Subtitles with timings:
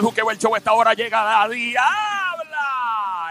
[0.00, 0.56] el Juqueo, el show.
[0.56, 1.90] Esta hora llega la Diabla.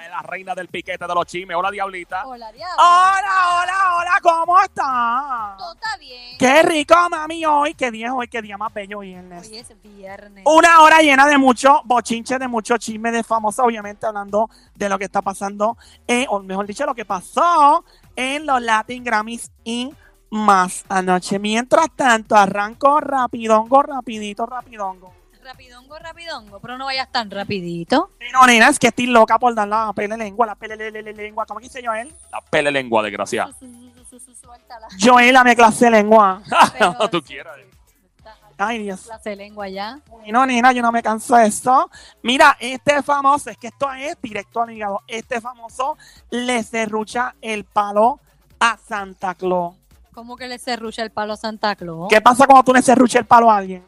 [0.09, 1.55] La reina del piquete de los chimes.
[1.55, 2.25] Hola, Diablita.
[2.25, 2.75] Hola, diablo.
[2.77, 5.57] Hola, hola, hola, ¿cómo estás?
[5.57, 6.37] Todo está bien.
[6.37, 7.73] Qué rico, mami, hoy.
[7.73, 9.47] Qué día es hoy, qué día más bello viernes.
[9.47, 10.43] Hoy es viernes.
[10.45, 14.97] Una hora llena de mucho bochinche, de mucho chisme de famosa, obviamente hablando de lo
[14.97, 19.93] que está pasando, eh, o mejor dicho, lo que pasó en los Latin Grammys y
[20.31, 21.39] más anoche.
[21.39, 25.18] Mientras tanto, arranco rapidongo, rapidito, rapidongo.
[25.53, 26.59] Rapidongo, rapidongo.
[26.59, 28.11] Pero no vayas tan rapidito.
[28.19, 31.01] Pero, nena, es que estoy loca por dar la pele lengua, la pele le- le-
[31.01, 31.43] le- lengua.
[31.47, 32.13] ¿Cómo que dice Joel?
[32.31, 33.51] La pele lengua, desgraciada.
[33.53, 34.87] Su- su- su- su- su- Suéltala.
[35.01, 36.41] Joel, dame clase de lengua.
[36.77, 37.55] Pero No, tú quieras.
[38.59, 39.01] Ay, Dios.
[39.05, 39.99] Clase de lengua ya.
[40.27, 41.89] No, nena, yo no me canso de eso.
[42.21, 45.01] Mira, este famoso, es que esto es directo al hígado.
[45.07, 45.97] Este famoso
[46.29, 48.19] le serrucha el palo
[48.59, 49.75] a Santa Claus.
[50.13, 52.07] ¿Cómo que le cerrucha el palo a Santa Claus?
[52.09, 53.87] ¿Qué pasa cuando tú le serruchas el palo a alguien?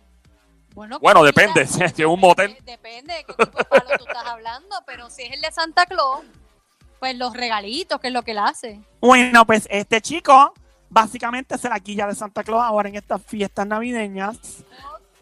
[0.74, 1.66] Bueno, Bueno, depende.
[1.68, 2.54] Si es un motel.
[2.56, 4.76] de- Depende de qué tipo de palo tú estás hablando.
[4.86, 6.22] Pero si es el de Santa Claus,
[7.00, 8.80] pues los regalitos, que es lo que él hace.
[9.02, 10.54] Bueno, pues este chico
[10.90, 14.38] básicamente se la quilla de Santa Claus ahora en estas fiestas navideñas.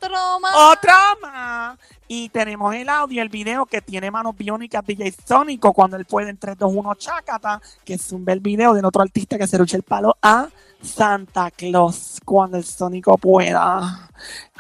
[0.02, 0.55] Otro más.
[0.55, 1.78] Otra más.
[2.08, 6.30] Y tenemos el audio, el video que tiene manos biónicas DJ Sónico cuando él puede
[6.30, 9.58] en 3, 2, 1 chacata, que es un bel video del otro artista que se
[9.58, 10.48] lucha el palo a
[10.82, 14.09] Santa Claus cuando el Sónico pueda.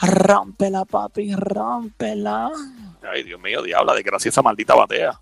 [0.01, 2.51] Rómpela, papi, rómpela.
[3.11, 5.19] Ay, Dios mío, diabla, desgracia esa maldita batea.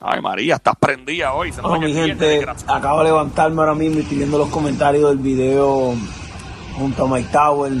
[0.00, 1.50] Ay, María, estás prendida hoy.
[1.50, 4.50] Se nota Bueno, que mi gente, acabo de levantarme ahora mismo y estoy viendo los
[4.50, 5.94] comentarios del video
[6.76, 7.72] junto a Mike Tower,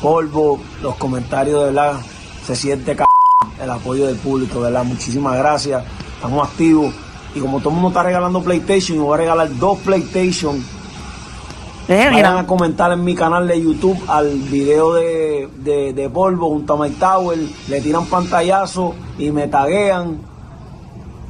[0.00, 2.00] Polvo, los comentarios de verdad,
[2.44, 3.04] se siente c
[3.62, 5.84] el apoyo del público, de verdad, muchísimas gracias,
[6.14, 6.94] estamos activos.
[7.34, 10.62] Y como todo el mundo está regalando PlayStation, yo voy a regalar dos PlayStation,
[11.88, 16.48] Eh, vayan a comentar en mi canal de YouTube al video de, de, de Polvo
[16.48, 17.38] junto a Mike Tower,
[17.68, 20.18] le tiran pantallazo y me taguean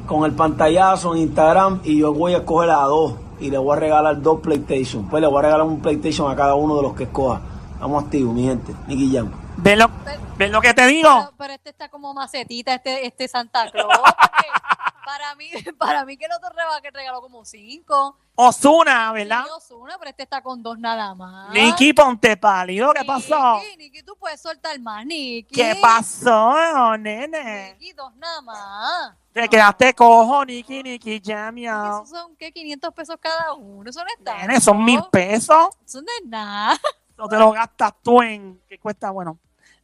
[0.06, 3.74] con el pantallazo en Instagram y yo voy a escoger a dos y le voy
[3.74, 5.08] a regalar dos PlayStation.
[5.08, 7.40] Pues le voy a regalar un PlayStation a cada uno de los que escoja.
[7.80, 8.74] Estamos activos, mi gente.
[8.88, 9.32] Nicky Jam.
[9.56, 9.90] ¿ves lo,
[10.36, 11.08] ves lo que te digo?
[11.08, 13.88] Pero, pero este está como macetita, este, este Santa Claus.
[15.06, 15.48] para mí,
[15.78, 16.50] para mí que el otro
[16.82, 18.18] que regaló como cinco.
[18.34, 19.44] Osuna, ¿verdad?
[19.44, 21.54] Sí, Ozuna, pero este está con dos nada más.
[21.54, 23.54] Nicky, ponte pálido, ¿qué pasó?
[23.54, 25.54] Nicky, Nicky, tú puedes soltar más, Nicky.
[25.54, 27.76] ¿Qué pasó, nene?
[27.78, 29.14] Nicky, dos nada más.
[29.32, 31.86] Te quedaste cojo, Nicky, Nicky Jam, ya.
[31.86, 32.52] Esos son, ¿qué?
[32.52, 33.88] 500 pesos cada uno.
[33.88, 34.36] Eso no está.
[34.36, 35.70] Nene, son mil pesos.
[35.82, 36.78] Eso no es nada.
[37.20, 38.60] No te lo gastas tú en.
[38.68, 39.10] ¿Qué cuesta?
[39.10, 39.38] Bueno.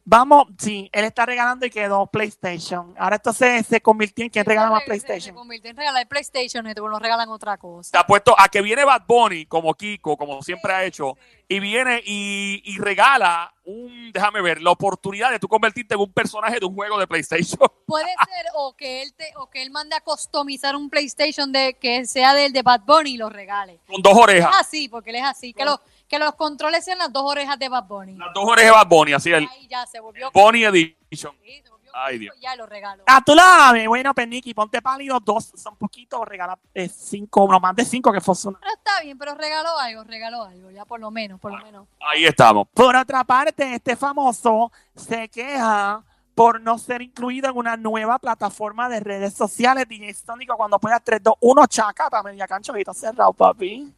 [0.09, 2.95] Vamos, sí, él está regalando y quedó PlayStation.
[2.97, 5.35] Ahora esto se, se convirtió en quien regala más Se- Se, se PlayStation.
[5.35, 7.91] convirtió en regalar PlayStation y después nos regalan otra cosa.
[7.91, 11.17] Te apuesto a que viene Bad Bunny, como Kiko, como siempre ha hecho,
[11.49, 16.13] y viene y, y regala un, déjame ver, la oportunidad de tú convertirte en un
[16.13, 17.59] personaje de un juego de PlayStation.
[17.85, 21.73] Puede ser o que él te, o que él mande a customizar un PlayStation de
[21.73, 23.81] que sea del de Bad Bunny y lo regale.
[23.85, 24.51] Con dos orejas.
[24.55, 25.53] Es así, porque él es así.
[25.53, 28.13] Que los, que los controles sean las dos orejas de Bad Bunny.
[28.13, 30.31] Las dos orejas de Bad Bunny, así el Ahí ya se volvió.
[30.31, 31.35] Bunny Edition.
[31.43, 32.35] Sí, se volvió Ay, Dios.
[32.39, 33.03] Ya lo regalo.
[33.07, 33.73] Ah, tú la.
[33.87, 35.19] Bueno, pues Nicky, ponte pálido.
[35.19, 36.27] Dos son poquitos.
[36.27, 38.59] Regala eh, cinco, no más de cinco que fue una.
[38.59, 40.69] Pero está bien, pero regaló algo, regaló algo.
[40.69, 41.87] Ya por lo menos, por lo menos.
[41.99, 42.67] Ahí estamos.
[42.73, 46.03] Por otra parte, este famoso se queja
[46.35, 49.87] por no ser incluido en una nueva plataforma de redes sociales.
[49.89, 53.91] DJ Sónico, cuando pueda 3, 2, 1, chacata, media cancha, cerrado, papi.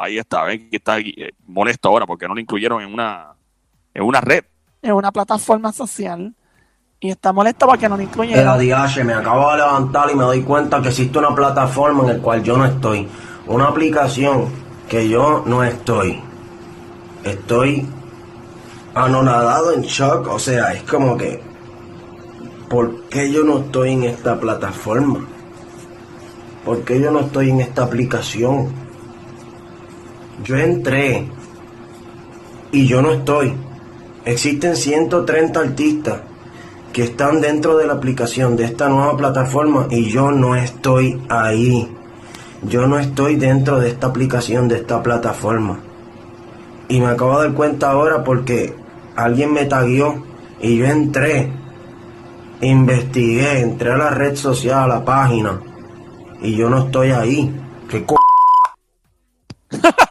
[0.00, 3.34] Ahí está, ven que está eh, molesto ahora porque no lo incluyeron en una,
[3.92, 4.44] en una red.
[4.80, 6.34] Es una plataforma social.
[7.00, 8.58] Y está molesto porque no lo Era incluyeron.
[8.58, 12.22] DH, me acabo de levantar y me doy cuenta que existe una plataforma en la
[12.22, 13.06] cual yo no estoy.
[13.46, 14.46] Una aplicación
[14.88, 16.18] que yo no estoy.
[17.22, 17.86] Estoy
[18.94, 20.28] anonadado en shock.
[20.28, 21.42] O sea, es como que.
[22.70, 25.26] ¿Por qué yo no estoy en esta plataforma?
[26.64, 28.79] ¿Por qué yo no estoy en esta aplicación?
[30.44, 31.28] Yo entré
[32.72, 33.52] y yo no estoy.
[34.24, 36.20] Existen 130 artistas
[36.92, 41.88] que están dentro de la aplicación de esta nueva plataforma y yo no estoy ahí.
[42.62, 45.80] Yo no estoy dentro de esta aplicación, de esta plataforma.
[46.88, 48.74] Y me acabo de dar cuenta ahora porque
[49.16, 50.24] alguien me taguió
[50.60, 51.50] y yo entré,
[52.60, 55.60] investigué, entré a la red social, a la página
[56.42, 57.54] y yo no estoy ahí.
[57.88, 58.16] ¿Qué co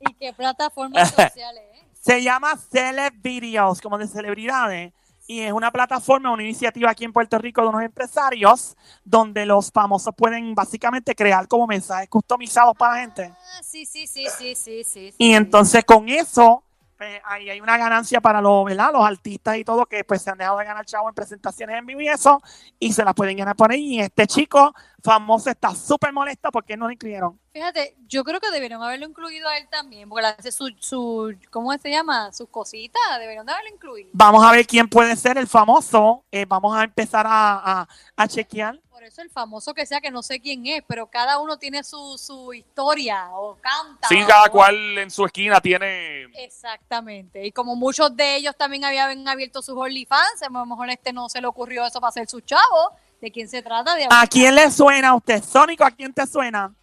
[0.00, 1.84] ¿Y qué plataformas sociales, eh?
[2.00, 4.92] Se llama Celeb Videos, como de celebridades.
[5.26, 9.70] Y es una plataforma, una iniciativa aquí en Puerto Rico de unos empresarios donde los
[9.70, 13.32] famosos pueden básicamente crear como mensajes customizados para la gente.
[13.32, 15.14] Ah, sí, sí, sí, sí, sí, sí.
[15.18, 15.34] Y sí.
[15.34, 16.64] entonces con eso
[17.00, 18.90] pues, ahí hay una ganancia para los, ¿verdad?
[18.92, 21.86] los artistas y todo que pues se han dejado de ganar chavo en presentaciones en
[21.86, 22.42] vivo y eso,
[22.78, 23.94] y se las pueden ganar por ahí.
[23.94, 27.38] Y este chico famoso está súper molesto porque no lo incluyeron.
[27.52, 31.34] Fíjate, yo creo que debieron haberlo incluido a él también, porque le hace su, su,
[31.50, 32.32] ¿cómo se llama?
[32.32, 34.10] Sus cositas, deberían de haberlo incluido.
[34.12, 36.24] Vamos a ver quién puede ser el famoso.
[36.30, 38.78] Eh, vamos a empezar a, a, a chequear.
[38.90, 41.82] Por eso el famoso que sea, que no sé quién es, pero cada uno tiene
[41.82, 44.06] su, su historia o canta.
[44.08, 46.24] Sí, o- cada cual en su esquina tiene.
[46.36, 47.44] Exactamente.
[47.46, 51.28] Y como muchos de ellos también habían abierto sus OnlyFans, a lo mejor este no
[51.28, 52.92] se le ocurrió eso para hacer su chavo.
[53.20, 53.94] ¿De quién se trata?
[53.94, 55.42] De ¿A quién le suena a usted?
[55.44, 56.74] Sónico, ¿a quién te suena?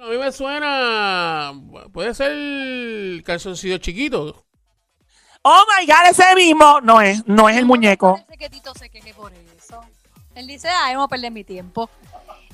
[0.00, 1.52] A mí me suena.
[1.92, 4.44] Puede ser calzoncillo chiquito.
[5.42, 6.80] Oh my God, ese mismo.
[6.80, 8.14] No es, no es el muñeco.
[8.14, 9.80] Parece que Tito se queje por eso.
[10.34, 11.88] Él dice, ay, vamos a perder mi tiempo.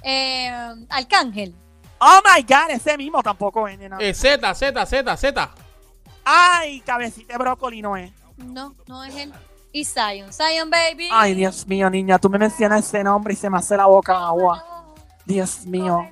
[0.02, 0.50] Eh,
[0.90, 1.54] Arcángel.
[1.98, 3.96] Oh my God, ese mismo tampoco es, nena.
[4.00, 5.54] Eh, Z, Z, Z, Z.
[6.24, 8.12] Ay, cabecita de brócoli no es.
[8.36, 9.32] No, no es él.
[9.72, 10.32] Y Zion.
[10.32, 11.08] Zion, baby.
[11.10, 14.18] Ay, Dios mío, niña, tú me mencionas ese nombre y se me hace la boca
[14.18, 14.84] agua.
[15.24, 16.06] Dios mío.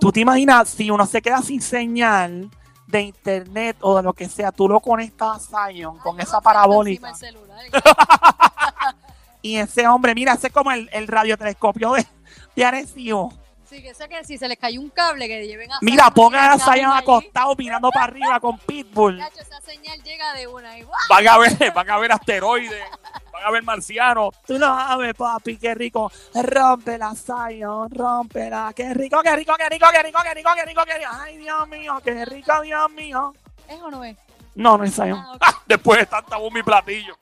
[0.00, 2.50] ¿Tú te imaginas si uno se queda sin señal
[2.86, 6.40] de internet o de lo que sea, tú lo conectas a Zion con Ay, esa
[6.40, 7.58] parabólica celular.
[9.42, 12.06] y ese hombre, mira, ese es como el, el radiotelescopio de,
[12.54, 13.32] de Arecibo.
[13.68, 16.52] Sí, que sé que si se les cayó un cable que lleven a Mira, pongan
[16.52, 19.18] a Zion acostado mirando para arriba con Pitbull.
[19.18, 20.98] Chacho, esa señal llega de una y ¡guau!
[21.10, 22.84] Van a ver, van a ver asteroides,
[23.32, 24.34] van a ver marcianos.
[24.46, 26.12] Tú no sabes, papi, qué rico.
[26.34, 28.72] Rómpela, Zion, rómpela.
[28.74, 31.10] Qué rico, qué rico, qué rico, qué rico, qué rico, qué rico, qué rico.
[31.12, 33.34] Ay, Dios mío, qué rico, Dios mío.
[33.68, 34.16] ¿Es o no es?
[34.54, 35.18] No, no es Zion.
[35.18, 35.36] Ah.
[35.40, 35.62] ¡Ah!
[35.66, 37.16] Después de tanta bomba y platillo.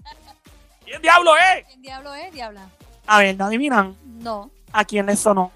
[0.84, 1.66] ¿Quién diablo es?
[1.66, 2.30] ¿Quién diablo es?
[2.32, 2.68] Diabla.
[3.06, 4.50] A ver, ¿no adivinan No.
[4.72, 5.50] a quién le sonó?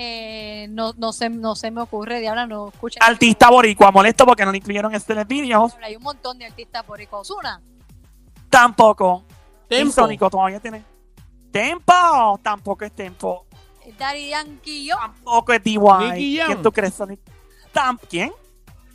[0.00, 3.00] Eh, no, no, se, no se me ocurre, Diabla, no escucha.
[3.02, 5.68] Artista boricua, molesto porque no le incluyeron este en el video.
[5.82, 7.08] Hay un montón de artistas por ahí.
[7.10, 7.60] Ozuna.
[8.48, 9.24] Tampoco.
[9.68, 9.92] Tempo.
[9.92, 10.84] Sónico todavía tiene.
[11.50, 12.38] Tempo.
[12.42, 13.46] Tampoco es Tempo.
[13.98, 14.96] Daddy Yankee yo.
[14.96, 15.78] Tampoco es DY.
[16.46, 17.18] ¿Quién tú crees, Sonic?
[17.72, 18.32] Tam- ¿Quién?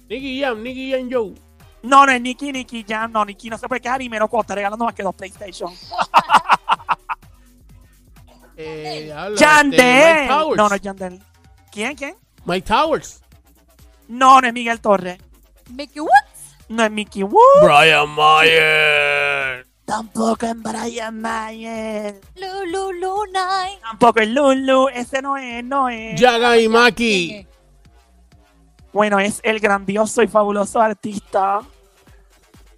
[0.10, 1.34] Nicky Jam, Nicky Jam Joe.
[1.82, 3.12] No, no es Nicky, Nicky Jam.
[3.12, 5.70] No, Nicky no se puede quejar y menos cuando está regalando más que dos PlayStation.
[8.58, 10.28] Eh, este, Yandel.
[10.28, 10.58] Towers.
[10.58, 11.24] No, no es Yandel.
[11.72, 12.16] ¿Quién, quién?
[12.46, 13.22] Mike Towers.
[14.08, 15.18] No, no es Miguel Torres.
[15.70, 16.58] Mickey Woods.
[16.70, 17.40] No es Mickey Woo.
[17.62, 19.66] Brian Mayer.
[19.86, 22.22] Tampoco es Brian Mayer.
[22.36, 23.80] Lulu Lunay.
[23.82, 24.88] Tampoco es Lulu.
[24.90, 26.20] Ese no es, no es.
[26.20, 27.48] Yaga y ¿Quién Maki.
[28.94, 31.62] Bueno, es el grandioso y fabuloso artista,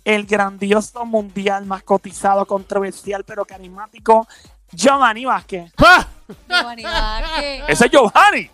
[0.06, 4.26] el grandioso mundial más cotizado, controversial, pero carismático,
[4.72, 5.72] Giovanni Vázquez.
[5.78, 6.06] ¡Ah!
[6.50, 7.64] Giovanni Vázquez.
[7.68, 8.50] Ese es Giovanni.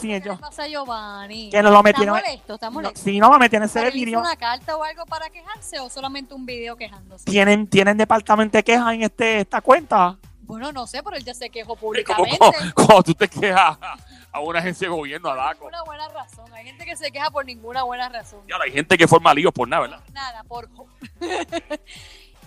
[0.00, 0.32] Sí, ¿Qué yo.
[0.32, 1.50] le pasa a Giovanni?
[1.50, 2.16] Que no lo metieron.
[2.16, 3.00] Está molesto, está No, molesto.
[3.00, 4.20] sí, no me metieron en ese ¿Pero hizo video.
[4.20, 7.24] una carta o algo para quejarse o solamente un video quejándose?
[7.24, 10.16] Tienen, tienen departamento de quejas en este, esta cuenta.
[10.40, 11.80] Bueno, no sé, pero él ya se quejó Es como
[12.24, 12.38] públicamente.
[12.74, 13.78] cuando tú te quejas
[14.32, 15.60] a una agencia de gobierno, a DACO.
[15.60, 16.52] Por una buena razón.
[16.52, 18.40] Hay gente que se queja por ninguna buena razón.
[18.48, 20.00] Y ahora hay gente que forma líos por nada, ¿verdad?
[20.12, 20.68] Nada, por...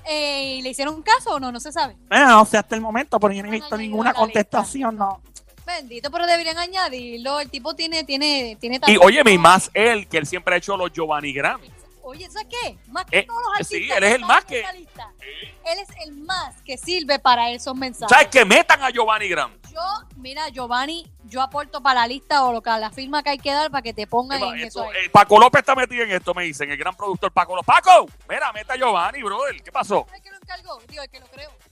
[0.07, 1.51] eh, ¿Le hicieron un caso o no?
[1.51, 1.95] No se sabe.
[2.07, 5.21] Bueno, no sé hasta el momento, porque yo no he No visto ninguna contestación, no.
[5.65, 7.39] Bendito, pero deberían añadirlo.
[7.41, 10.77] El tipo tiene, tiene, tiene Y óyeme, y más él, que él siempre ha hecho
[10.77, 11.69] los Giovanni Grammy.
[12.03, 12.77] Oye, ¿sabes qué?
[12.87, 13.67] Más que Eh, todos los artistas.
[13.77, 18.09] sí, él es el más que- Él es el más que sirve para esos mensajes.
[18.09, 19.57] ¿Sabes que metan a Giovanni Grammy?
[19.77, 23.37] Yo, mira, Giovanni, yo aporto para la lista o lo que, la firma que hay
[23.37, 24.89] que dar para que te pongan en Esto, eso.
[24.89, 25.05] ahí.
[25.05, 27.75] eh, Paco López está metido en esto, me dicen, el gran productor Paco López.
[27.75, 29.61] Paco, mira, meta a Giovanni, brother.
[29.61, 30.07] ¿Qué pasó?
[30.15, 31.25] El que lo encargó, que lo.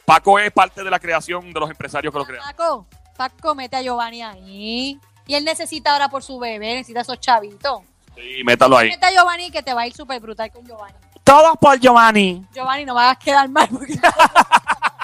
[0.05, 2.43] Paco es parte de la creación de los empresarios que lo crean.
[2.43, 2.85] Paco,
[3.17, 4.99] Paco, mete a Giovanni ahí.
[5.25, 7.81] Y él necesita ahora por su bebé, necesita esos chavitos.
[8.13, 8.89] Sí, métalo ahí.
[8.89, 10.95] Mete a Giovanni que te va a ir súper brutal con Giovanni.
[11.23, 12.45] Todos por Giovanni.
[12.53, 13.97] Giovanni, no vas a quedar mal porque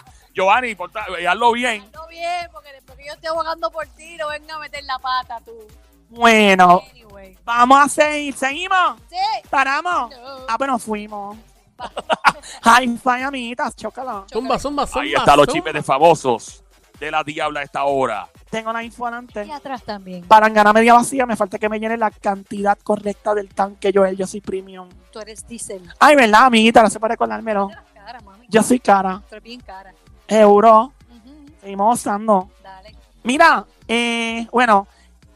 [0.42, 1.84] Giovanni, porta- eh, hazlo bien.
[1.94, 4.98] no bien, porque después que yo estoy abogando por ti, no venga a meter la
[5.00, 5.54] pata tú.
[6.10, 7.38] Bueno, Anyway.
[7.46, 8.36] vamos a seguir.
[8.36, 9.00] ¿Seguimos?
[9.10, 9.16] Sí.
[9.50, 10.10] ¿Paramos?
[10.10, 10.46] No.
[10.50, 11.38] Ah, pero fuimos.
[12.64, 14.26] High five, amiguitas, chócala.
[14.32, 15.02] Zumba, zumba, zumba.
[15.04, 16.64] Ahí están los chismes de famosos
[17.00, 18.28] de la diabla a esta hora.
[18.50, 19.46] Tengo la info adelante.
[19.46, 20.24] Y atrás también.
[20.26, 24.18] Para ganar media vacía me falta que me llene la cantidad correcta del tanque Joel.
[24.18, 24.90] Yo soy premium.
[25.12, 25.82] Tú eres diésel.
[26.00, 26.84] Ay, ¿verdad, amiguita?
[26.84, 27.70] No sé para recordármelo.
[27.94, 28.46] Cara, mami.
[28.50, 29.22] Yo soy cara.
[29.30, 29.94] Tú eres bien cara.
[30.32, 30.94] Euro.
[31.10, 32.50] Ujú, Seguimos usando.
[32.64, 32.96] Dale.
[33.24, 34.88] Mira, eh, bueno,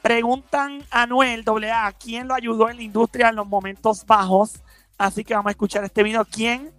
[0.01, 4.53] preguntan a Noel AA, ¿quién lo ayudó en la industria en los momentos bajos?
[4.97, 6.23] Así que vamos a escuchar este video.
[6.25, 6.71] ¿Quién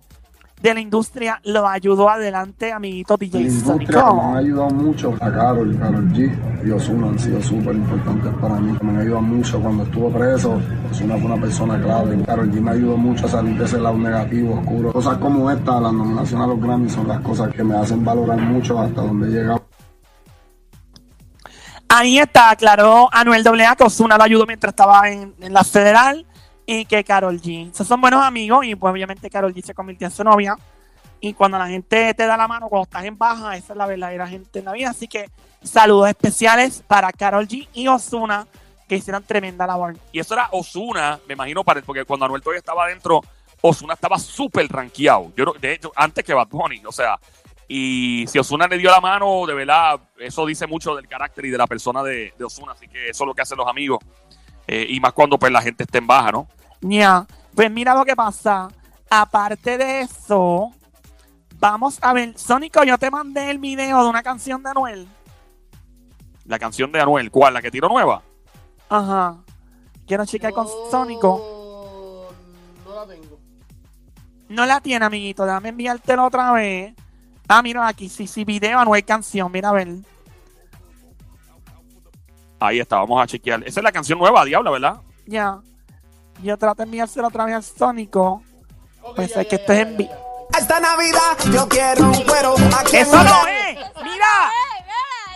[0.66, 5.14] de la industria lo ayudó adelante, amiguito La DJ industria que me han ayudado mucho,
[5.20, 8.76] a Carol, Carol G y Osuna han sido súper importantes para mí.
[8.82, 10.60] Me han ayudado mucho cuando estuvo preso.
[10.90, 12.20] Osuna fue una persona clave.
[12.24, 14.92] Carol G me ayudó mucho a salir de ese lado negativo, oscuro.
[14.92, 18.40] Cosas como esta, las nominaciones a los Grammy, son las cosas que me hacen valorar
[18.40, 19.62] mucho hasta donde he llegado.
[21.88, 26.25] Ahí está, aclaró Anuel AA que Osuna lo ayudó mientras estaba en, en la federal
[26.66, 27.70] y que Carol G.
[27.70, 30.56] Esos son buenos amigos y pues obviamente Carol G se convirtió en su novia.
[31.20, 33.86] Y cuando la gente te da la mano, cuando estás en baja, esa es la
[33.86, 34.90] verdadera gente en la vida.
[34.90, 35.30] Así que
[35.62, 38.46] saludos especiales para Carol G y Osuna
[38.88, 39.96] que hicieron tremenda labor.
[40.12, 43.20] Y eso era Osuna, me imagino, porque cuando Anuel todavía estaba adentro,
[43.60, 45.32] Osuna estaba súper rankeado.
[45.36, 47.18] Yo, de hecho, antes que Bad Bunny, o sea,
[47.66, 51.50] y si Osuna le dio la mano, de verdad, eso dice mucho del carácter y
[51.50, 52.72] de la persona de Osuna.
[52.72, 53.98] Así que eso es lo que hacen los amigos.
[54.66, 56.48] Eh, y más cuando pues la gente esté en baja, ¿no?
[56.80, 58.68] Ya, pues mira lo que pasa.
[59.08, 60.70] Aparte de eso,
[61.58, 62.36] vamos a ver.
[62.38, 65.08] Sónico, yo te mandé el video de una canción de Anuel.
[66.44, 67.54] La canción de Anuel, ¿cuál?
[67.54, 68.22] ¿La que tiró nueva?
[68.88, 69.36] Ajá.
[70.06, 72.28] Quiero checar con Sónico.
[72.84, 73.38] No la tengo.
[74.48, 75.44] No la tiene, amiguito.
[75.44, 76.94] Déjame enviártelo otra vez.
[77.48, 78.08] Ah, mira aquí.
[78.08, 79.50] Sí, sí, video, Anuel canción.
[79.50, 79.88] Mira a ver.
[82.60, 83.62] Ahí está, vamos a chequear.
[83.64, 84.96] Esa es la canción nueva, Diabla, ¿verdad?
[85.26, 85.58] Ya.
[86.42, 88.42] Yo trato de enviárselo otra vez al Sónico.
[89.02, 90.14] Ok, Pues ya, es que ya, esto es ya, en vi- ya,
[90.52, 90.58] ya.
[90.58, 92.54] Esta Navidad yo quiero un cuero.
[92.78, 93.78] Aquí ¡Eso no es!
[94.02, 94.26] ¡Mira!
[94.52, 95.30] ¡Ey, mira!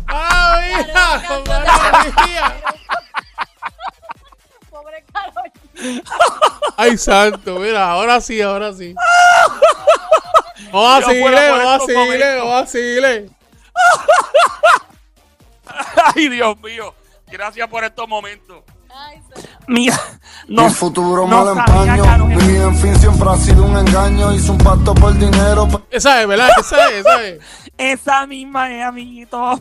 [0.09, 0.87] Ahora
[2.26, 2.56] mía.
[4.71, 5.52] Pobre Carol.
[6.76, 8.95] Ay, santo, mira, ahora sí, ahora sí.
[8.95, 12.45] Vamos a Yo seguirle, puedo por vamos a momentos.
[12.45, 13.30] vamos a seguirle.
[16.14, 16.95] Ay, Dios mío.
[17.26, 18.62] Gracias por estos momentos.
[18.88, 19.21] Ay.
[19.66, 19.99] Mira.
[20.49, 22.26] No, Mi futuro no mal empaño.
[22.26, 24.33] Mi vida en fin siempre ha sido un engaño.
[24.33, 25.68] Hice un pacto por dinero.
[25.90, 26.49] Esa es, ¿verdad?
[26.59, 27.40] Esa es, esa es.
[27.78, 29.61] Esa misma es, amiguito.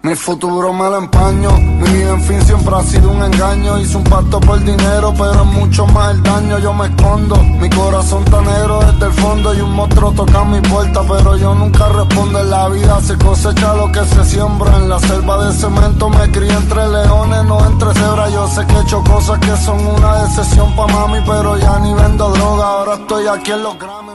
[0.00, 1.50] Mi futuro me lo empaño.
[1.52, 3.78] Mi vida en fin siempre ha sido un engaño.
[3.78, 6.58] Hice un pacto por dinero, pero mucho más el daño.
[6.58, 7.36] Yo me escondo.
[7.36, 9.54] Mi corazón tan negro desde el fondo.
[9.54, 12.40] Y un monstruo toca mi puerta, pero yo nunca respondo.
[12.40, 14.76] En la vida se cosecha lo que se siembra.
[14.78, 18.32] En la selva de cemento me crié entre leones, no entre cebras.
[18.32, 21.94] Yo sé que he hecho cosas que son una decepción pa' mami, pero ya ni
[21.94, 22.66] vendo droga.
[22.66, 24.11] Ahora estoy aquí en los Grammys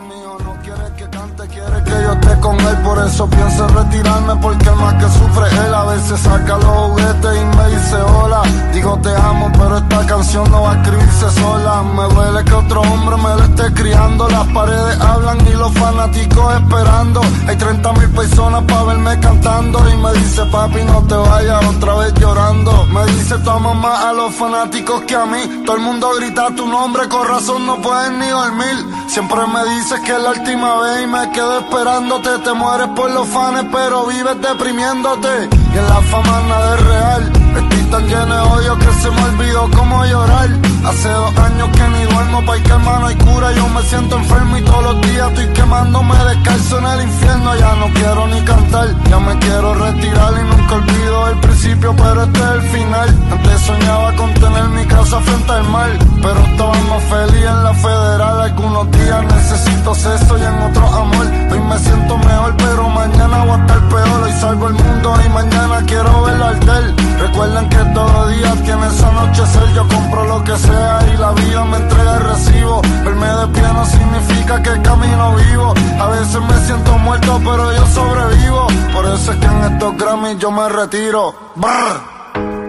[1.88, 2.78] que yo esté con él.
[2.84, 5.74] Por eso pienso en retirarme, porque más que sufre él.
[5.74, 8.42] A veces saca los juguetes y me dice hola.
[8.74, 11.84] Digo te amo, pero esta canción no va a escribirse sola.
[11.84, 14.30] Me duele que otro hombre me lo esté criando.
[14.30, 17.22] Las paredes hablan y los fanáticos esperando.
[17.48, 19.90] Hay 30 mil personas para verme cantando.
[19.90, 22.86] Y me dice papi, no te vayas otra vez llorando.
[22.88, 25.64] Me dice amo más a los fanáticos que a mí.
[25.66, 28.86] Todo el mundo grita tu nombre, con razón no puedes ni dormir.
[29.08, 32.30] Siempre me dices que es la última vez y me quedo esperándote.
[32.40, 35.50] Te mueres por los fans, pero vives deprimiéndote.
[35.74, 37.32] Y en la fama nada es real.
[37.56, 40.50] Estoy tan lleno de odio que se me olvidó cómo llorar.
[40.86, 43.52] Hace dos años que ni duermo, pa' que hermano hay cura.
[43.52, 47.56] Yo me siento enfermo y todos los días estoy quemándome descalzo en el infierno.
[47.56, 52.24] Ya no quiero ni cantar, ya me quiero retirar y nunca olvido el principio, pero
[52.24, 53.10] este es el final.
[53.32, 55.90] Antes soñaba con tener mi casa frente al mar,
[56.22, 58.42] pero estaba más feliz en la federal.
[58.42, 61.26] Algunos días necesito sexo y en otros amor.
[61.52, 64.24] Hoy me siento mejor, pero mañana voy a estar peor.
[64.24, 66.94] Hoy salvo el mundo y mañana quiero ver arder.
[67.20, 69.74] Recuerden que todo día tiene su anochecer.
[69.74, 70.77] Yo compro lo que sea
[71.14, 72.82] y la vida me entrega el recibo.
[73.04, 75.74] Verme de pie no significa que camino vivo.
[76.00, 78.68] A veces me siento muerto, pero yo sobrevivo.
[78.94, 81.36] Por eso es que en estos Grammys yo me retiro.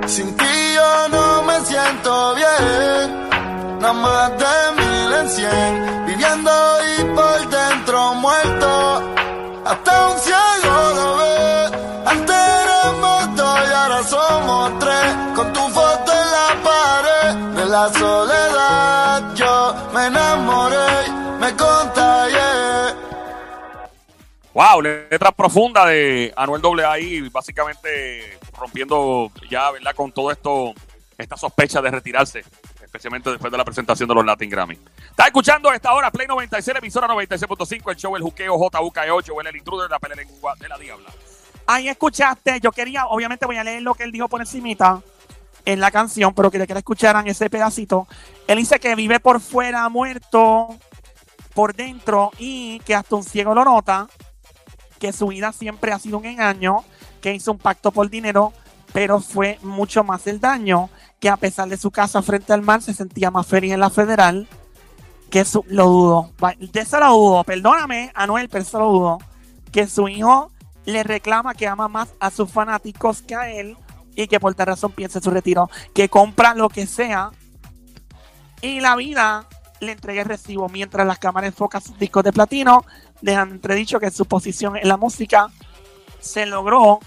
[0.06, 3.28] Sin ti yo no me siento bien.
[3.80, 6.06] Nada más de mil en cien.
[6.06, 6.50] Viviendo
[6.98, 9.02] y por dentro muerto.
[9.64, 10.47] Hasta un ciego
[17.88, 20.76] la soledad yo me enamoré.
[21.40, 22.38] Me contagié.
[24.52, 29.94] Wow, letra profunda de Anuel AA ahí, básicamente rompiendo ya, ¿verdad?
[29.94, 30.74] Con todo esto,
[31.16, 32.44] esta sospecha de retirarse,
[32.82, 34.76] especialmente después de la presentación de los Latin Grammy.
[35.10, 39.40] Está escuchando a esta hora Play 96, emisora 96.5, el show El Juqueo, JUK8, o
[39.40, 40.26] el intruder de la pelea
[40.58, 41.10] de la diabla.
[41.68, 45.00] Ahí escuchaste, yo quería, obviamente voy a leer lo que él dijo por encimita
[45.68, 48.08] en la canción, pero quería que la escucharan ese pedacito.
[48.46, 50.68] Él dice que vive por fuera muerto,
[51.52, 54.08] por dentro, y que hasta un ciego lo nota,
[54.98, 56.84] que su vida siempre ha sido un engaño,
[57.20, 58.54] que hizo un pacto por dinero,
[58.94, 60.88] pero fue mucho más el daño
[61.20, 63.90] que a pesar de su casa frente al mar se sentía más feliz en la
[63.90, 64.48] federal
[65.28, 69.18] que su, lo dudo, de eso lo dudo, perdóname Anuel, pero eso lo dudo,
[69.70, 70.50] que su hijo
[70.86, 73.76] le reclama que ama más a sus fanáticos que a él
[74.22, 77.30] y que por tal razón piensa en su retiro, que compra lo que sea
[78.60, 79.46] y la vida
[79.78, 82.84] le entrega el recibo mientras las cámaras enfocan sus discos de platino,
[83.20, 85.46] dejan entredicho que su posición en la música
[86.18, 86.98] se logró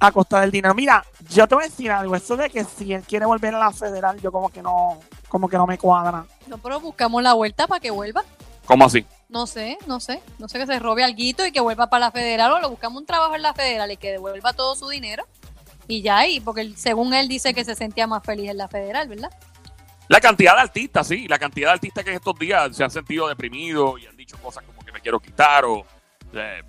[0.00, 0.74] a costa del dinero.
[0.74, 3.60] Mira, yo te voy a decir algo, eso de que si él quiere volver a
[3.60, 6.26] la federal, yo como que no, como que no me cuadra.
[6.48, 8.24] No, pero buscamos la vuelta para que vuelva.
[8.66, 9.06] ¿Cómo así?
[9.28, 10.20] No sé, no sé.
[10.40, 13.00] No sé que se robe alguito y que vuelva para la federal o lo buscamos
[13.00, 15.24] un trabajo en la federal y que devuelva todo su dinero.
[15.88, 18.68] Y ya ahí, porque él- según él dice que se sentía más feliz en la
[18.68, 19.30] federal, ¿verdad?
[20.08, 22.90] La cantidad de artistas, sí, la cantidad de artistas que en estos días se han
[22.90, 25.84] sentido deprimidos y han dicho cosas como que me quiero quitar o...
[26.32, 26.62] eh,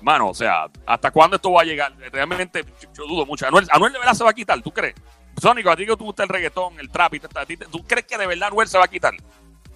[0.00, 1.94] mano, o sea, ¿hasta cuándo esto va a llegar?
[2.10, 3.46] Realmente yo, yo dudo mucho.
[3.46, 4.94] Anuel, Anuel de verdad se va a quitar, ¿tú crees?
[5.40, 7.66] Sónico, a ti que te gusta el reggaetón, el trap, y te- a ti te-
[7.66, 9.14] ¿tú crees que de verdad Anuel se va a quitar?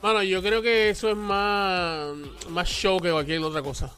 [0.03, 2.15] Bueno, yo creo que eso es más,
[2.51, 3.91] más show que cualquier otra cosa.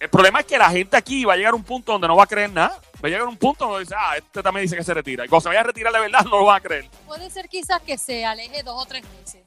[0.00, 2.16] El problema es que la gente aquí va a llegar a un punto donde no
[2.16, 2.80] va a creer nada.
[3.04, 5.24] Va a llegar a un punto donde dice, ah, este también dice que se retira.
[5.26, 6.88] Y cuando se vaya a retirar de verdad, no lo van a creer.
[7.06, 9.42] Puede ser quizás que se aleje dos o tres meses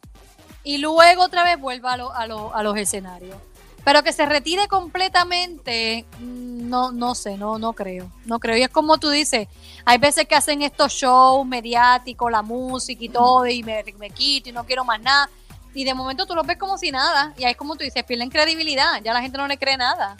[0.63, 3.35] y luego otra vez vuelva a, lo- a, lo- a los escenarios.
[3.83, 8.09] Pero que se retire completamente, mm, no, no sé, no, no creo.
[8.25, 8.55] No creo.
[8.57, 9.47] Y es como tú dices,
[9.85, 14.49] hay veces que hacen estos shows mediáticos, la música y todo, y me, me quito
[14.49, 15.29] y no quiero más nada.
[15.73, 17.33] Y de momento tú los ves como si nada.
[17.37, 19.01] Y ahí es como tú dices, pierden credibilidad.
[19.03, 20.15] Ya la gente no le cree nada.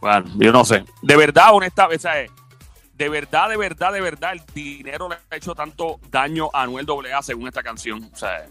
[0.00, 0.84] Bueno, yo no sé.
[1.02, 2.30] De verdad, honestamente, eh,
[2.94, 6.86] de verdad, de verdad, de verdad, el dinero le ha hecho tanto daño a Anuel
[7.10, 8.10] AA según esta canción.
[8.12, 8.46] O sea,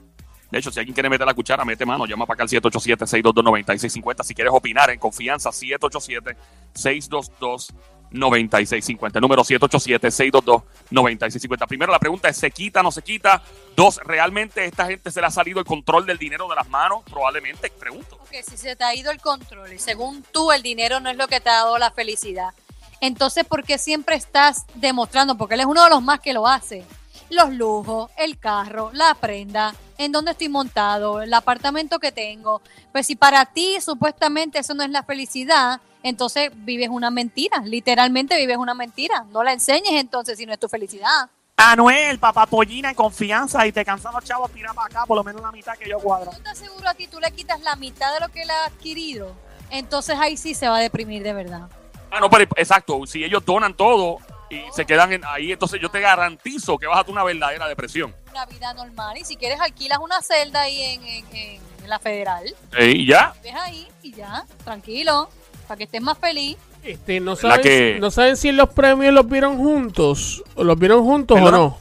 [0.52, 4.24] de hecho, si alguien quiere meter la cuchara, mete mano, llama para acá al 787-622-9650.
[4.24, 7.74] Si quieres opinar en confianza, 787-622-9650.
[8.12, 11.68] El número 787-622-9650.
[11.68, 13.42] Primero, la pregunta es: ¿se quita, no se quita?
[13.76, 17.04] Dos, ¿realmente esta gente se le ha salido el control del dinero de las manos?
[17.10, 18.18] Probablemente, pregunto.
[18.18, 21.18] Porque si se te ha ido el control y según tú el dinero no es
[21.18, 22.54] lo que te ha dado la felicidad,
[23.00, 25.38] entonces ¿por qué siempre estás demostrando?
[25.38, 26.84] Porque él es uno de los más que lo hace.
[27.30, 32.64] Los lujos, el carro, la prenda, en dónde estoy montado, el apartamento que tengo.
[32.92, 37.60] Pues si para ti supuestamente eso no es la felicidad, entonces vives una mentira.
[37.66, 39.26] Literalmente vives una mentira.
[39.32, 41.30] No la enseñes entonces si no es tu felicidad.
[41.58, 45.24] Anuel, papá pollina en confianza y te cansan los chavos, tira para acá por lo
[45.26, 46.32] menos la mitad que yo cuadro.
[46.32, 48.66] ¿No te aseguro a ti tú le quitas la mitad de lo que él ha
[48.68, 49.36] adquirido?
[49.70, 51.68] Entonces ahí sí se va a deprimir de verdad.
[52.12, 53.06] Ah, no, pero exacto.
[53.06, 54.18] Si ellos donan todo
[54.50, 57.68] y se quedan en- ahí, entonces yo te garantizo que vas a tener una verdadera
[57.68, 58.16] depresión.
[58.32, 62.00] una vida normal y si quieres alquilas una celda ahí en, en- en- en la
[62.00, 62.46] federal,
[62.80, 63.34] y ya.
[63.44, 65.30] ves ahí y ya, tranquilo,
[65.70, 66.58] para que estés más feliz.
[66.84, 70.44] Este, no ¿Verdad saben, que- no saben si en los premios los vieron juntos.
[70.56, 71.78] ¿O los vieron juntos o no?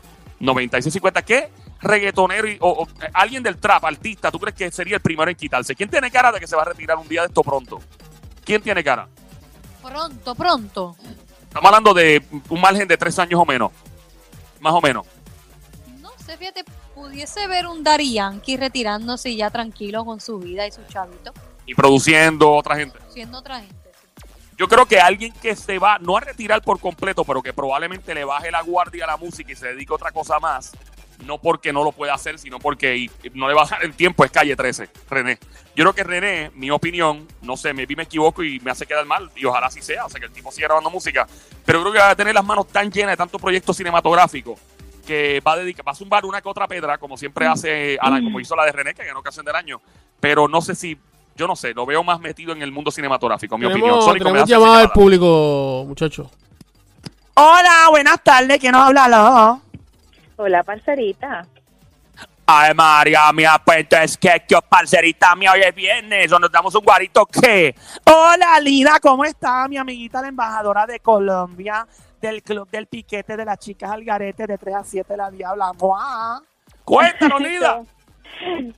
[0.41, 1.25] 787-622-9650.
[1.25, 1.51] ¿Qué
[1.81, 5.37] reggaetonero y- o, o, alguien del trap, artista, tú crees que sería el primero en
[5.37, 5.75] quitarse?
[5.75, 7.81] ¿Quién tiene cara de que se va a retirar un día de esto pronto?
[8.45, 9.09] ¿Quién tiene cara?
[9.83, 10.97] Pronto, pronto.
[11.49, 13.73] Estamos hablando de un margen de tres años o menos.
[14.61, 15.07] Más o menos.
[16.01, 20.73] No sé, fíjate, pudiese ver un Daddy Yankee retirándose ya tranquilo con su vida y
[20.73, 21.33] su chavito,
[21.67, 22.99] Y produciendo otra gente.
[23.13, 23.75] siendo otra gente.
[24.57, 28.13] Yo creo que alguien que se va, no a retirar por completo, pero que probablemente
[28.13, 30.73] le baje la guardia a la música y se dedique a otra cosa más,
[31.27, 33.85] no porque no lo pueda hacer, sino porque y- y no le va a dar
[33.85, 35.39] el tiempo, es calle 13, René.
[35.75, 38.87] Yo creo que René, mi opinión, no sé, me vi me equivoco y me hace
[38.87, 41.27] quedar mal, y ojalá así sea, o sea, que el tipo siga grabando música,
[41.65, 44.59] pero creo que va a tener las manos tan llenas de tantos proyectos cinematográficos
[45.07, 48.23] que va a dedicar, va a zumbar una que otra pedra, como siempre hace Alan,
[48.25, 49.81] como hizo la de René, que ganó ocasión del año,
[50.21, 50.99] pero no sé si,
[51.37, 53.89] yo no sé, lo veo más metido en el mundo cinematográfico, mi opinión.
[53.91, 56.29] Tenemos, Sónico, llamada del público, muchachos.
[57.35, 58.59] Hola, buenas tardes.
[58.59, 59.61] ¿Quién nos habla?
[60.39, 61.45] Hola, parcerita.
[62.47, 66.75] Ay, María mía, pues es que yo, parcerita mía, hoy es viernes, o nos damos
[66.75, 67.75] un guarito, ¿qué?
[68.07, 71.87] Hola, Lina, ¿cómo está mi amiguita, la embajadora de Colombia
[72.23, 75.73] del Club del Piquete de las Chicas Algarete de 3 a 7, la Diabla?
[75.79, 76.41] ¡Mua!
[76.85, 77.83] Cuéntanos, Lida.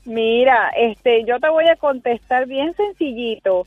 [0.04, 3.66] Mira, este, yo te voy a contestar bien sencillito.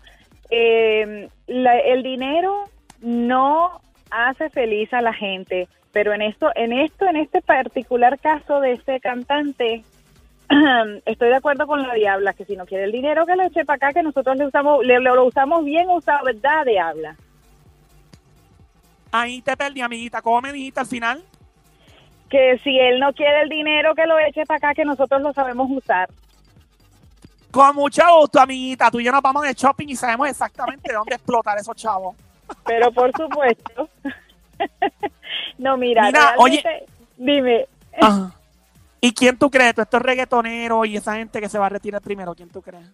[0.50, 2.66] Eh, la- el dinero
[3.00, 3.80] no
[4.12, 8.74] hace feliz a la gente, pero en esto, en esto, en este particular caso de
[8.74, 9.84] este cantante,
[11.06, 13.64] estoy de acuerdo con la diabla que si no quiere el dinero que lo eche
[13.64, 17.16] para acá, que nosotros le usamos, le, lo usamos bien usado, ¿verdad, diabla?
[19.12, 20.24] Ahí te perdí, amiguita.
[20.24, 21.24] ¿Cómo me dijiste al final?
[22.28, 25.32] Que si él no quiere el dinero que lo eche para acá, que nosotros lo
[25.32, 26.10] sabemos usar.
[27.52, 28.90] Con mucho gusto, amiguita.
[28.90, 32.16] Tú y yo nos vamos de shopping y sabemos exactamente dónde explotar esos chavos.
[32.66, 33.88] Pero por supuesto.
[35.58, 36.86] no, mira, Mira, realmente-
[37.18, 37.66] dime.
[38.00, 38.32] Ajá.
[39.02, 39.76] ¿Y quién tú crees?
[39.76, 42.86] Tú estos reggaetoneros y esa gente que se va a retirar primero, ¿quién tú crees?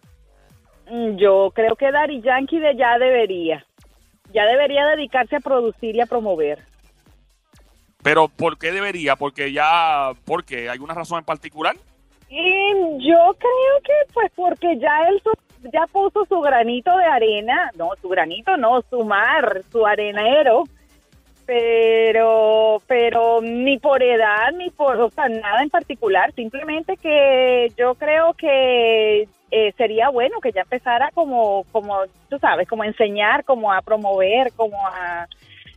[0.90, 3.64] Mm, Yo creo que Daddy Yankee de ya debería.
[4.34, 6.64] Ya debería dedicarse a producir y a promover.
[8.02, 9.16] Pero, ¿por qué debería?
[9.16, 10.62] Porque ya, ¿por qué?
[10.62, 11.76] ¿Hay alguna razón en particular?
[12.30, 12.72] Y
[13.08, 15.22] yo creo que pues porque ya él
[15.74, 20.64] ya puso su granito de arena, no, su granito no, su mar, su arenero,
[21.50, 27.96] pero pero ni por edad ni por o sea, nada en particular, simplemente que yo
[27.96, 33.46] creo que eh, sería bueno que ya empezara como como tú sabes, como a enseñar,
[33.46, 35.28] como a promover, como a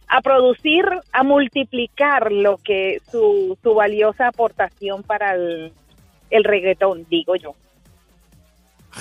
[0.09, 5.73] a producir, a multiplicar lo que su, su valiosa aportación para el,
[6.29, 7.55] el reggaetón, digo yo.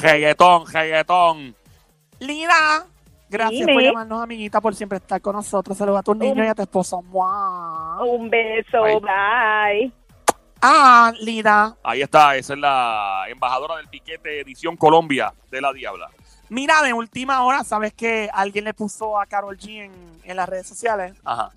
[0.02, 1.54] Reggaetón, reggaetón.
[2.22, 2.86] Lina,
[3.32, 3.74] gracias Dime.
[3.74, 5.78] por llamarnos, amiguita, por siempre estar con nosotros.
[5.78, 7.02] Saluda a tus niños Un- y a tu esposo.
[7.02, 8.04] ¡Mua!
[8.04, 9.91] Un beso, bye.
[10.62, 11.76] Ah, Lina.
[11.84, 16.10] Ahí está, esa es la embajadora del piquete edición Colombia de la Diabla.
[16.50, 19.91] Mira, de última hora, ¿sabes que alguien le puso a Carol G en,
[20.24, 21.15] en las redes sociales?
[21.24, 21.50] Ajá.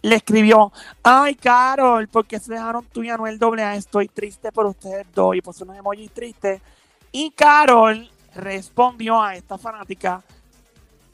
[0.00, 0.70] Le escribió,
[1.02, 3.76] ay, Carol, ¿por qué se dejaron tú y Anuel AA?
[3.76, 5.34] Estoy triste por ustedes dos.
[5.34, 6.60] Y puso unos emojis tristes.
[7.10, 10.22] Y Carol respondió a esta fanática,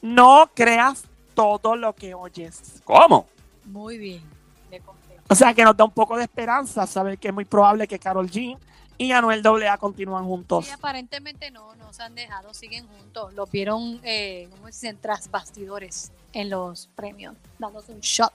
[0.01, 2.81] no creas todo lo que oyes.
[2.83, 3.27] ¿Cómo?
[3.65, 4.21] Muy bien.
[4.69, 5.17] Le conté.
[5.29, 7.99] O sea, que nos da un poco de esperanza saber que es muy probable que
[7.99, 8.57] Carol G
[8.97, 10.67] y Anuel AA continúan juntos.
[10.67, 13.33] Y aparentemente no, no se han dejado, siguen juntos.
[13.33, 14.99] Los vieron, eh, ¿cómo se dicen?
[15.01, 18.33] Tras bastidores en los premios, dándose un shot.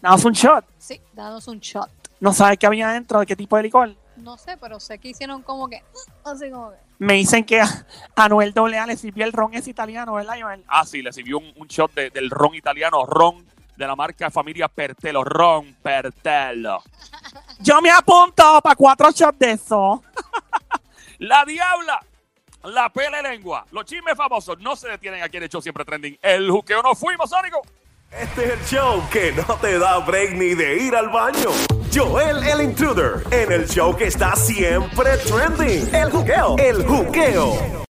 [0.00, 0.64] Damos un shot.
[0.78, 1.90] Sí, dándose un shot.
[2.20, 3.96] No sabes qué había dentro, de qué tipo de licor.
[4.16, 5.82] No sé, pero sé que hicieron como que,
[6.24, 6.76] así como que.
[6.98, 7.68] Me dicen que a
[8.16, 10.64] Anuel AA le sirvió el ron es italiano, ¿verdad, Joel?
[10.68, 13.44] Ah, sí, le sirvió un, un shot de- del ron italiano, ron
[13.76, 16.82] de la marca familia Pertelo, ron Pertelo.
[17.58, 20.02] Yo me apunto para cuatro shots de eso.
[21.18, 22.00] La Diabla,
[22.64, 26.18] la pele lengua, los chismes famosos no se detienen aquí en el show siempre trending.
[26.22, 27.60] El juqueo no fuimos, Sónico.
[28.10, 31.50] Este es el show que no te da break ni de ir al baño.
[31.94, 35.94] Joel el Intruder en el show que está siempre trending.
[35.94, 36.56] El juqueo.
[36.58, 37.74] El juqueo.